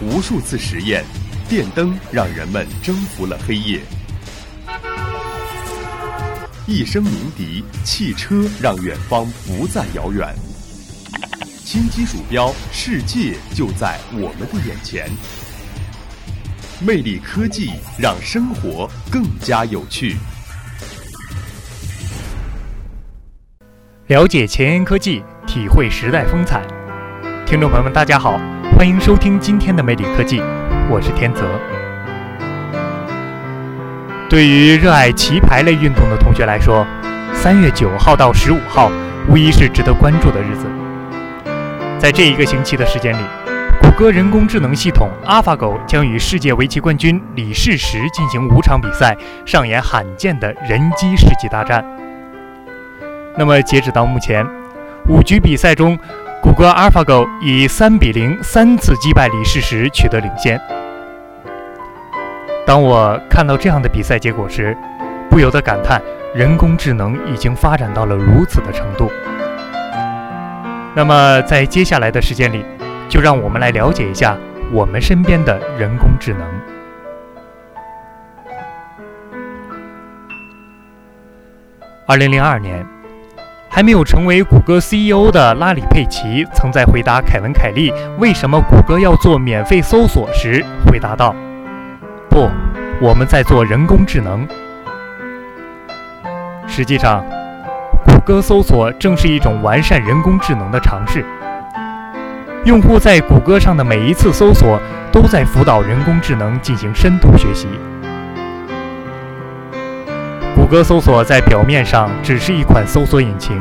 [0.00, 1.04] 无数次实验，
[1.48, 3.80] 电灯让人们征服了黑夜；
[6.68, 10.32] 一声鸣笛，汽车让远方不再遥远。
[11.64, 15.10] 轻击鼠标，世界就在我们的眼前。
[16.80, 20.16] 魅力科技让生活更加有趣。
[24.06, 26.64] 了解前沿科技，体会时代风采。
[27.44, 28.40] 听众朋友们，大家好，
[28.78, 30.40] 欢迎收听今天的魅力科技，
[30.88, 31.42] 我是天泽。
[34.30, 36.86] 对于热爱棋牌类运动的同学来说，
[37.34, 38.88] 三月九号到十五号
[39.28, 40.66] 无疑是值得关注的日子。
[41.98, 43.22] 在这一个星期的时间里。
[43.82, 51.84] 谷歌人工智能系统 AlphaGo 将与世界围棋冠军李世石进行五场比赛，上演罕见的人机世纪大战。
[53.36, 54.46] 那么，截止到目前，
[55.08, 55.98] 五局比赛中，
[56.48, 60.58] 谷歌 AlphaGo 以三比零三次击败李世石，取得领先。
[62.66, 64.74] 当我看到这样的比赛结果时，
[65.28, 66.00] 不由得感叹：
[66.34, 69.12] 人工智能已经发展到了如此的程度。
[70.96, 72.64] 那么，在接下来的时间里，
[73.10, 74.34] 就让我们来了解一下
[74.72, 76.48] 我们身边的人工智能。
[82.06, 82.86] 二零零二年，
[83.78, 91.32] 还没有成为谷歌 CEO 的拉里·佩奇，曾在回答凯文·凯利为什么谷歌要做免费搜索时，回答道
[92.28, 92.50] ：“不，
[93.00, 94.44] 我们在做人工智能。”
[96.66, 97.24] 实际上，
[98.04, 101.24] 谷歌搜索正是一种完善人工智能的尝试。
[102.64, 104.76] 用户在谷歌上的每一次搜索，
[105.12, 107.68] 都在辅导人工智能进行深度学习。
[110.68, 113.58] 谷歌搜索在表面上只是一款搜索引擎，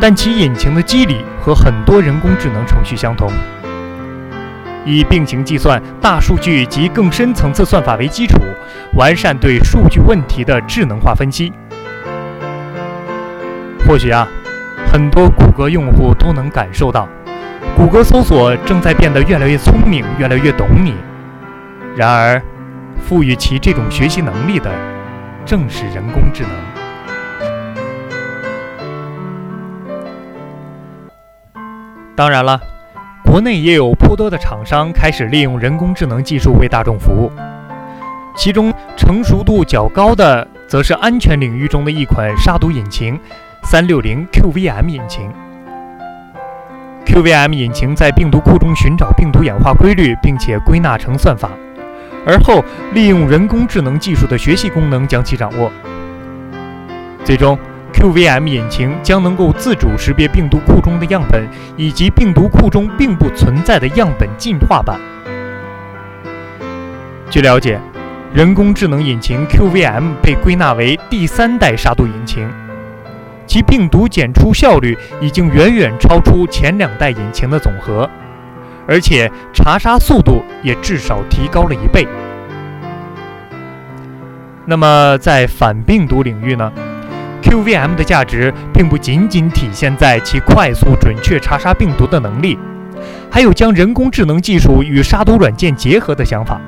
[0.00, 3.30] 但其引擎的机理和很多人工智能程序相同，
[4.86, 8.40] 以并行计算、大数据及更深层次算法为基础，
[8.94, 11.52] 完善对数据问题的智能化分析。
[13.86, 14.26] 或许啊，
[14.90, 17.06] 很多谷歌用户都能感受到。
[17.76, 20.94] 谷歌搜索正在变得越来越聪明，越来越懂你。
[21.94, 22.40] 然而，
[22.98, 24.70] 赋予其这种学习能力的，
[25.48, 26.50] 正是人工智能。
[32.14, 32.60] 当然了，
[33.24, 37.32] 国内也有颇多的厂商开始利用人工智能技术为大众服务，
[38.36, 43.18] 其中成熟度较高的，则是安全领域中的一款杀毒引擎——
[43.64, 45.32] 三六零 QVM 引擎。
[47.06, 51.48] QVM 引擎在病毒库中寻找病毒演化规律，并且归纳成算法，
[52.28, 52.62] 而后
[52.92, 55.72] 利用人工智能技术的学习功能将其掌握。
[57.24, 57.58] 最终
[57.94, 65.00] ，QVM 引擎将能够自主识别病毒库中的样本，以及病毒库中并不存在的样本进化版。
[67.30, 67.80] 据了解，
[68.34, 72.46] 人工智能引擎 QVM 被归纳为第三代杀毒引擎。
[73.46, 78.08] 其病毒检出效率已经远远超出前两代引擎的总和，
[78.88, 82.08] 而且查杀速度也至少提高了一倍。
[84.64, 86.72] 那么，在反病毒领域呢
[87.42, 92.58] ？QVM 的价值并不仅仅体现在其快速准确查杀病毒的能力，
[93.30, 96.60] 还有将人工智能技术与杀毒软件结合的想法。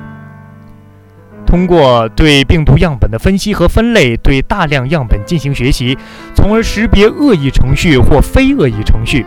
[1.45, 5.97] 通过对病毒样本的分析和分类，对大量样本进行学习，
[6.33, 9.25] 从而识别恶意程序或非恶意程序，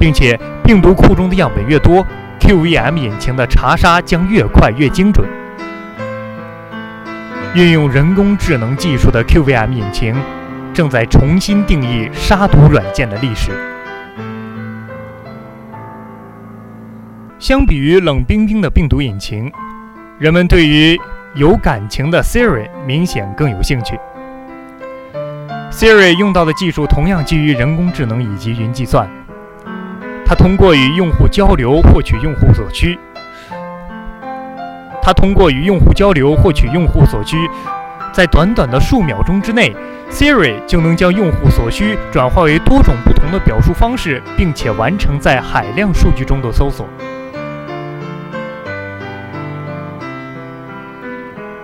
[0.00, 2.04] 并且病毒库中的样本越多
[2.40, 5.24] ，QVM 引擎的查杀将越快越精准。
[7.54, 10.16] 运用人工智能技术的 QVM 引擎，
[10.72, 13.50] 正在重新定义杀毒软件的历史。
[17.38, 19.52] 相比于冷冰冰的病毒引擎。
[20.18, 21.00] 人们对于
[21.34, 23.98] 有感情的 Siri 明显更有兴趣。
[25.70, 29.08] Siri 用到的技术同样基于人工智能以及云计算。
[30.30, 32.96] 它通过与用户交流获取用户所需。
[35.02, 37.36] 它通过与用户交流获取用户所需，
[38.12, 39.74] 在短短的数秒钟之内
[40.08, 46.86] ，Siri 就能将用户所需转化为多种不同的表述方式，并且完成在海量数据中的搜索。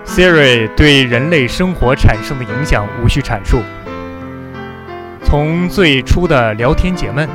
[0.04, 3.62] Siri 对人类生活产生的影响无需阐述。
[5.22, 7.28] 从最初的聊天解闷，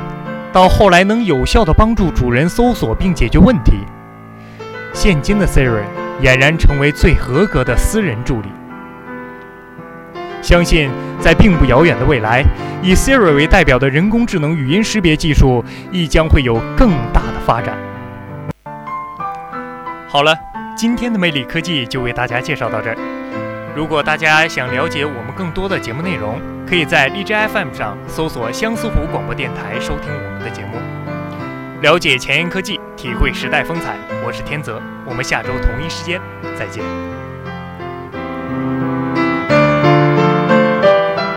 [0.52, 3.72] 到后来能有效地帮助主人搜索并解决问题，
[4.92, 5.82] 现今的 Siri
[6.20, 8.48] 俨然成为最合格的私人助理。
[10.42, 12.44] 相信在并不遥远的未来，
[12.82, 17.74] 以 Siri 为代表的人工智能语音识别技术亦将会有更大的发展。
[20.06, 20.36] 好了，
[20.76, 22.96] 今天的魅力科技就为大家介绍到这儿。
[23.74, 26.38] 如果大家想了解我们更多的节目内容，
[26.72, 30.78] 可以在荔枝 FM 上搜索相思湖广播电台收听我们的节目，
[31.82, 33.94] 了解前沿科技，体会时代风采。
[34.24, 36.18] 我是天泽，我们下周同一时间
[36.58, 36.82] 再见。